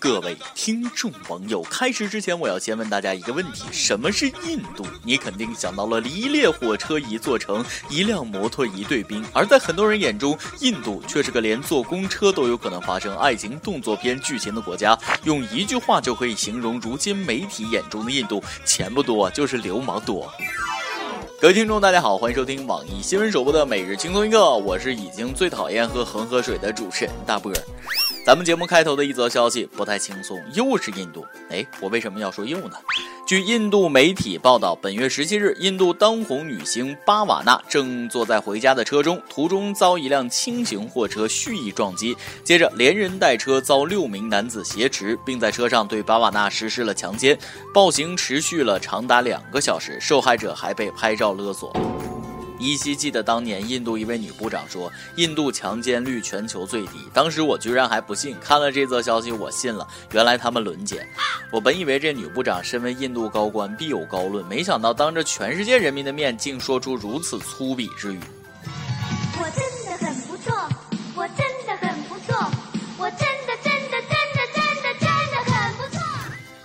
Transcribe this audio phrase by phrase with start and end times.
[0.00, 4.84] 各位听众网友，开始之前，我要先问大家一个问题：什么是印度？
[5.04, 9.24] 你肯定想到了一列火车一座城，一辆摩托一队兵。
[9.32, 14.98] 而在很多人眼中，印度却是个连坐公车都有可能发生爱情动作片剧情的国家。
[15.24, 20.32] 用一句话就可以形容如今媒体眼中的印度：钱不多，就是流氓多。
[21.40, 27.58] 各位听众，大家好，欢迎收听网易新闻首播的每日轻松一刻，我是已经最讨厌喝恒河水的主持人大波儿。
[28.28, 31.24] 咱们节目开头的一则消息不太轻松，又是印度。
[31.48, 32.76] 哎，我为什么要说又呢？
[33.26, 47.38] 据印度媒体报道，本月十七日，印度当红女星巴瓦纳正坐在回家的车中，途中遭一辆轻型货车蓄意撞击，接着连人带车遭六名男子挟持，并在车上对巴瓦纳实施了强奸。
[47.72, 51.74] 暴行持续了长达两个小时，受害者还被拍照勒索。
[52.58, 57.08] 依稀记得当年印度一位女部长说，印度强奸率全球最低。
[57.12, 59.86] 当时我居然还不信，看了这则消息，我信了。
[60.12, 61.06] 原来他们轮奸。
[61.50, 68.20] 我本以为这女部长身为印度高官必有高论，没想到当着全世界人民的面，竟说出如此粗鄙之语。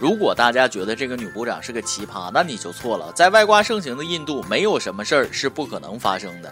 [0.03, 3.09] 如果大家觉得这个女部长是个奇葩，那你就错了。
[3.13, 6.51] 在外挂盛行的印度，没有什么事儿是不可能发生的。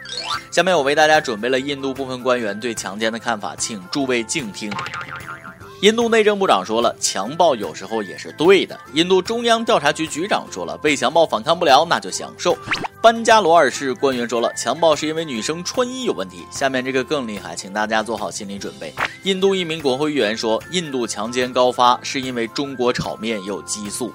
[0.50, 4.72] 下面我为大家准备了印度部分官员对强奸的看法，请诸位静听。
[5.82, 8.80] 印度内政部长说了，强暴有时候也是对的。
[8.94, 12.56] 印度中央调查局局长说了，被强暴反抗不了，那就享受。
[13.02, 16.46] 班加罗尔市官员说了，强暴是因为女生穿衣有问题。
[16.52, 18.94] 下面这个更厉害，请大家做好心理准备。
[19.24, 24.14] 印度一名国会议员说，印度强奸高发是因为中国炒面有激素。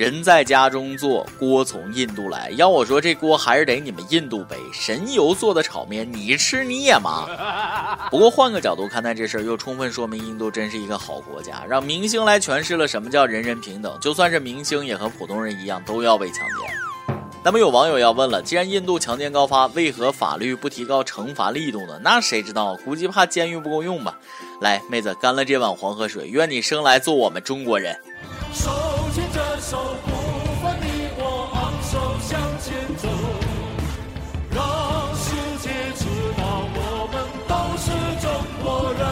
[0.00, 2.48] 人在家中做，锅从印度来。
[2.56, 4.56] 要我说，这锅还是得你们印度背。
[4.72, 7.28] 神油做的炒面，你吃你也麻。
[8.10, 13.94] 不过换个角度看待这事儿，又充分说明印度真是一个好国家，让明星来诠释了什么叫人人平等。
[14.00, 17.16] 就算是明星，也和普通人一样，都要被强奸。
[17.44, 22.00] 那么有网友要问了，既然印度强奸高发，为何法律不提高惩罚力度呢？
[22.02, 22.74] 那谁知道？
[22.86, 24.18] 估计怕监狱不够用吧。
[24.62, 27.94] 来，妹子，干了这碗黄河水，愿你生来做我们中国人。
[29.70, 30.10] 手不
[30.60, 33.06] 分你我，昂首向前走，
[34.50, 36.42] 让世界知道
[36.74, 37.14] 我们
[37.46, 37.86] 都是
[38.20, 38.28] 中
[38.64, 39.06] 国人。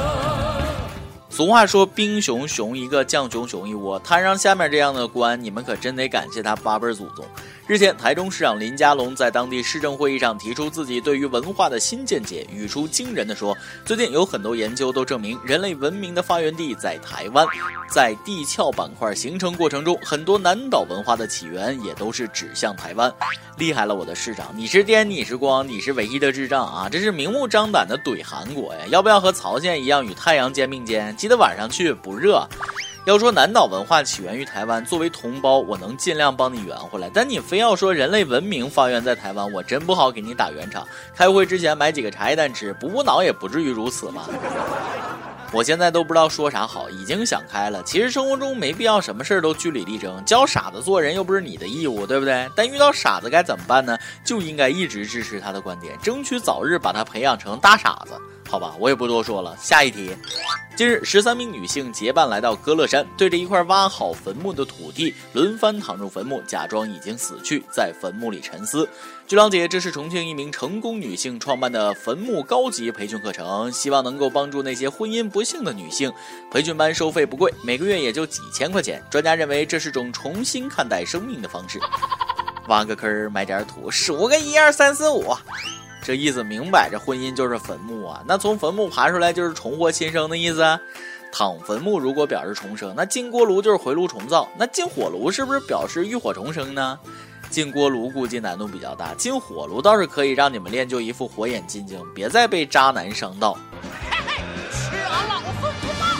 [1.30, 4.00] 俗话说，兵熊熊一个，将熊熊一窝。
[4.00, 7.24] 摊上下面这样的官，你们可真得感谢他八辈祖宗。
[7.68, 17.46] 日前，台中市长林佳龙在当地市政会议上提出自己对于文化的新见解，语出惊人的说：“最近有很多研究都证明，人类文明的发源地在台湾，
[17.90, 23.12] 在地壳板块形成过程中，很多南岛文化的起源也都是指向台湾。
[23.58, 26.88] 厉害了，我的市长，你是电，你是光，你是唯一的智障啊！
[26.90, 28.80] 这是明目张胆的怼韩国呀！
[28.88, 31.14] 要不要和曹县一样与太阳肩并肩？
[31.18, 32.48] 记得晚上去，不热。”
[33.04, 37.10] 要说南岛文化起源于台湾，作为同胞，我能尽量帮你圆回来。
[37.12, 40.86] 但你非要说人类文明发源在台湾，我真不好给你打圆场。
[41.14, 44.28] 开会之前买几个茶叶蛋吃，补补脑也不至于如此吧？
[45.50, 47.82] 我现在都不知道说啥好，已经想开了。
[47.82, 52.48] 其实生活中没必要什么事儿都据理力争，教傻子做人又不是你的义务，对不对？
[52.54, 53.96] 但遇到傻子该怎么办呢？
[54.22, 58.12] 就应该一直支持他的观点，争取早日把他培养成大傻子。
[58.46, 59.56] 好吧，我也不多说了。
[59.58, 60.14] 下一题，
[60.76, 68.88] 近日十三名女性结伴来到歌乐山，对着一块挖好坟墓的土地，轮番躺入坟墓，假装已经死去，在坟墓里沉思。
[69.28, 76.10] 据了解，这是重庆一名成功女性创办的坟墓高级培训课程，希望能够帮助那些婚姻不幸的女性。
[76.50, 79.04] 培训班收费不贵，每个月也就几千块钱。
[79.10, 81.78] 专家认为这是种重新看待生命的方式。
[82.68, 85.36] 挖个坑儿，埋点土，数个一二三四五。
[86.02, 88.24] 这意思明摆着，婚姻就是坟墓啊！
[88.26, 90.64] 那从坟墓爬出来就是重获新生的意思。
[91.30, 94.48] 躺坟墓如果表示重生，那进锅炉就是回炉重造。
[94.56, 96.98] 那进火炉是不是表示浴火重生呢？
[97.50, 103.56] 进锅炉估计难度比较大，进火炉倒是可以让你们练就一副火眼金睛，别再被渣男伤到。
[104.70, 106.16] 吃俺老孙不放！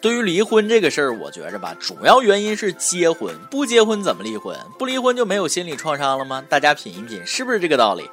[0.00, 4.56] 对于离婚这个事儿，我觉着吧，主要原因是结婚，不结婚怎么离婚？
[4.78, 6.42] 不离婚就没有心理创伤了吗？
[6.48, 8.08] 大家品一品，是不是这个道理？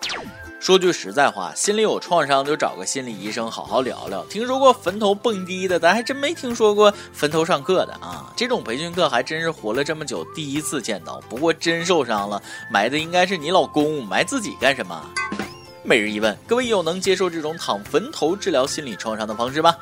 [0.59, 4.25] 说句实在话，心里有创伤就找个心理医生好好聊聊。
[4.25, 8.33] 听说过坟头蹦迪的，咱还真没听说过坟头上课的啊！
[8.35, 11.21] 这种培训课还真是活了这么久第一次见到。
[11.29, 12.41] 不过真受伤了，
[12.71, 14.99] 埋的应该是你老公，埋自己干什么？
[15.83, 19.75] 每日一问，各位有能接受这种躺坟头治疗心理创伤的方式吗？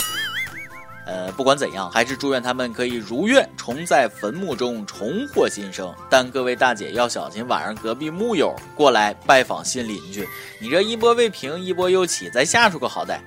[1.05, 5.93] 呃，不管怎样，还是祝愿他们可以如愿重在坟墓中重获新生。
[6.09, 10.27] 但各位大姐要小心，晚上隔壁木友过来拜访新邻居，
[10.59, 13.19] 你这一波未平，一波又起，再吓出个好歹。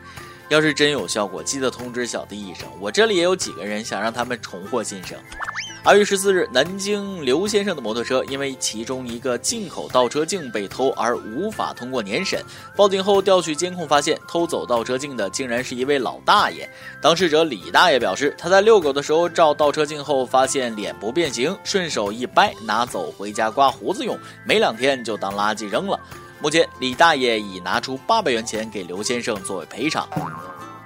[0.48, 2.68] 要是真有效果，记得通知小弟一声。
[2.78, 5.18] 我这里也有几个人想让他们重获新生。
[5.82, 12.42] 二月十四日，南京刘先生的摩托车因为其中一个进口倒车镜被偷而无法通过年审。
[12.76, 16.68] 报警后调取监控，发现偷走倒车镜的竟然是一位老大爷。
[17.00, 25.98] 当事者李大爷表示，他在遛狗的时候照倒车镜后发现脸部变形，顺手一掰拿走回家刮胡子用，没两天就当垃圾扔了。
[26.38, 30.06] 目前，李大爷已拿出八百元钱给刘先生作为赔偿。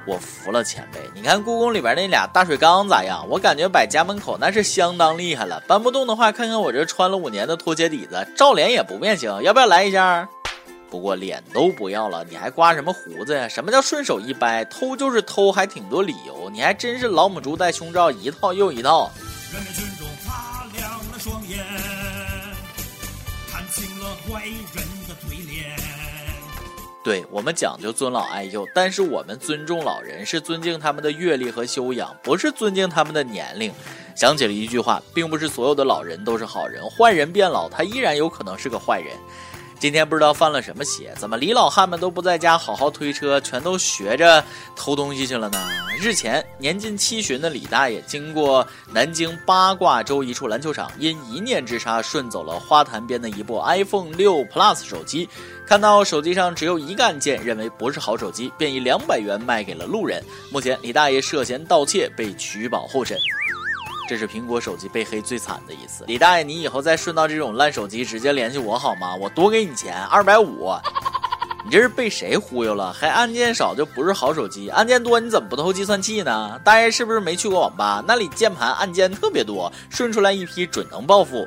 [0.06, 1.00] 我服了，前辈！
[1.14, 3.26] 你看故宫里边那俩大水缸咋样？
[3.28, 5.60] 我感觉摆家门口那是相当厉害了。
[5.66, 9.30] 搬不动的话，看看我这穿了五年的拖鞋底子，照脸也不变形。
[9.42, 10.26] 要不要来一下？
[10.88, 13.46] 不过脸都不要了，你还刮什么胡子呀？
[13.46, 14.64] 什么叫顺手一掰？
[14.64, 16.48] 偷就是偷，还挺多理由。
[16.50, 19.10] 你还真是老母猪戴胸罩，一套又一套。
[19.52, 21.58] 人们尊重擦亮了双眼，
[23.72, 25.76] 进了坏人的嘴脸。
[27.02, 33.72] 对我们讲究尊老爱幼，但是我们尊重老人是尊敬他们的阅历和修养，不是尊敬他们的年龄。
[34.14, 39.16] 想起了一句话，并不是所有的老人都是好人，坏人变老，他依然有可能是个坏人。
[39.80, 44.44] 今天不知道犯了什么邪，怎么李老汉们都不在家好好推车，全都学着
[44.76, 45.58] 偷东西去了呢？
[45.98, 55.26] 日前，年近七旬的李大爷经过南京八卦洲一处篮球场，因一念之差顺走了花坛边的一部 iPhone 六 Plus 手机，
[55.66, 60.22] 看到手机上只有一个按键，认为不是好手机，便以两百元卖给了路人。
[60.52, 63.18] 目前，李大爷涉嫌盗窃，被取保候审。
[64.10, 69.14] 这是苹果手机被黑最惨的一次，李大爷，你以后再顺到这种烂手机，直接联系我好吗？
[69.14, 70.74] 我多给你钱，二百五。
[71.64, 72.92] 你这是被谁忽悠了？
[72.92, 76.60] 还按键少就不是好手机，按键多你怎么不偷计算器呢？
[76.64, 78.02] 大爷是不是没去过网吧？
[78.04, 81.46] 那里键盘按键特别多，顺出来一批准能暴富。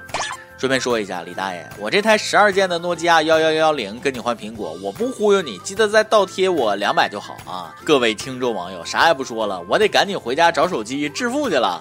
[0.57, 7.75] 顺便说一下，李大爷，我这台十二键的诺基亚幺幺幺零跟你换苹果，我不忽悠你，记得再倒贴我两百就好啊！
[7.83, 11.77] 各位听众网友，啥也不说了，我得赶紧回家找手机致富去了。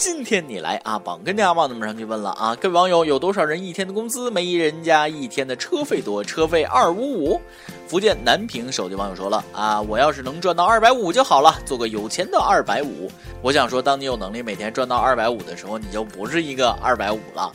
[0.00, 6.22] 今天你来阿榜跟阿榜那么上去问了啊，各位网友有多少人一天的工资没人家一天的车费多？
[6.22, 7.40] 车费二五五。
[7.88, 13.10] 福建南平手机网友说了啊，我要是能赚到二百五就好了，做个有钱的二百五。
[13.42, 17.52] 我想说，当你有能力每天赚到二百五的时候，你就不是一个二百五了。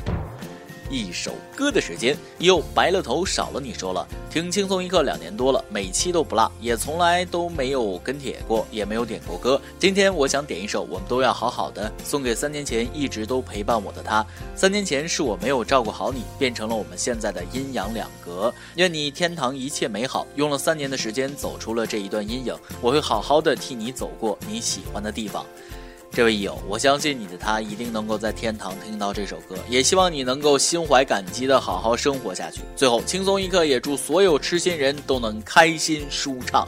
[0.93, 9.59] 一首歌的时间，又白了头少了你说了，听轻松一刻两年多了，每期都不落，也从来都没有跟帖过，也没有点过歌。
[9.79, 14.23] 今天我想点一首《我们都要好好的》，送给三年前一直都陪伴我的他。
[14.55, 18.53] 三年前是我没有照顾好你，变成了我们现在的阴阳两隔。
[18.75, 20.27] 愿你天堂一切美好。
[20.35, 25.43] 用了三年的时间走出了这一段阴影，我会好好的替你走过你喜欢的地方。
[26.15, 32.61] 这位友，我相信你的他一定能够在天堂听到这首歌，也希望你能够心怀感激的好好生活下去。
[32.75, 36.67] 最后，轻松一刻，也祝所有痴心人都能开心舒畅。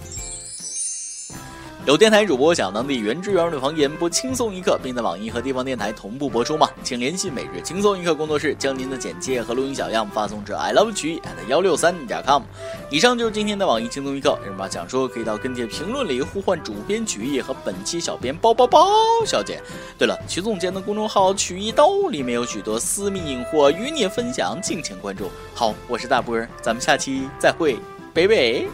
[1.86, 6.68] 有电台主播想当地原汁原味的方言播轻松一刻，并在网易和地方电台同步播出吗？
[6.84, 12.42] 请联系每日轻松一刻工作室，将您的简介和录音小样发送至 i love 曲艺 at 幺六三点 com。
[12.90, 14.36] 以上就是今天的网易轻松一刻。
[14.44, 18.88] 有什么想说，可以到跟帖评论里呼唤主编曲艺和本期小编包包包
[19.24, 19.62] 小姐。
[19.96, 25.30] 对了，曲总监的公众号曲一刀里面有许多私密隐货与你分享，敬请关注。
[25.54, 27.78] 好，我是大波，咱们下期再会，
[28.12, 28.66] 拜拜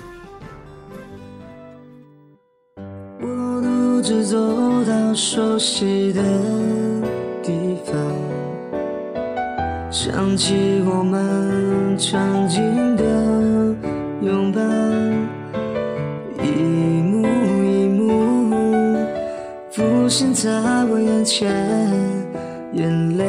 [4.02, 4.04] 一。
[4.04, 4.36] 直走
[4.84, 6.24] 到熟悉的
[7.44, 7.96] 地方，
[9.92, 13.04] 想起我们曾经的
[14.24, 14.60] 拥抱，
[16.44, 16.50] 一
[17.04, 17.28] 幕
[17.64, 18.98] 一幕
[19.70, 20.50] 浮现在
[20.86, 21.56] 我眼前，
[22.74, 23.24] 眼泪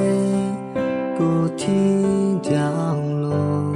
[1.18, 2.50] 不停掉
[3.20, 3.71] 落。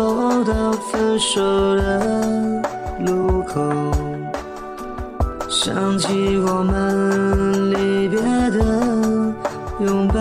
[0.00, 1.42] 走到分手
[1.76, 2.62] 的。
[3.04, 3.60] 路口，
[5.50, 8.18] 想起我们离别
[8.50, 8.58] 的
[9.80, 10.18] 拥抱，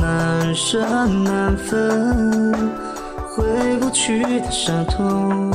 [0.00, 2.52] 难舍难分，
[3.34, 5.50] 回不去的伤痛，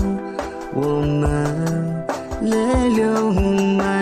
[0.74, 2.04] 我们
[2.42, 3.32] 泪流
[3.78, 3.93] 满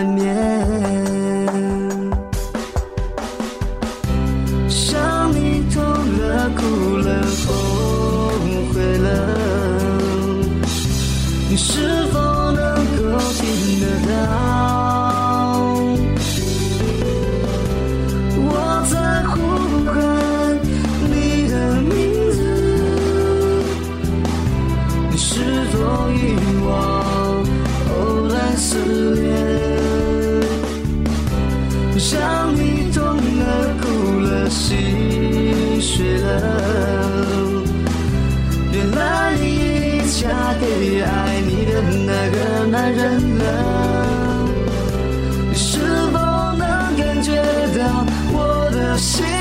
[40.61, 43.43] 最爱你的那个男人呢
[45.49, 45.79] 你是
[46.13, 46.19] 否
[46.55, 47.33] 能感觉
[47.79, 49.40] 到我的心？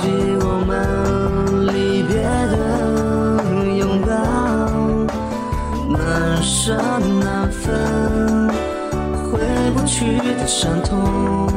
[0.00, 0.08] 记
[0.40, 2.56] 我们离别的
[3.76, 4.08] 拥抱，
[5.88, 6.74] 难舍
[7.22, 8.48] 难分，
[9.30, 9.38] 回
[9.74, 11.49] 不去的伤痛。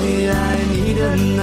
[0.00, 1.33] 最爱你的